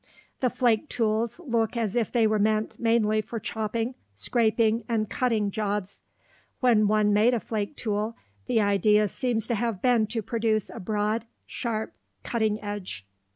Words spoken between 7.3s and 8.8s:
a flake tool, the